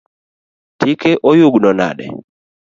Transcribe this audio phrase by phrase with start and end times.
[0.79, 2.07] Tike oyugno nade?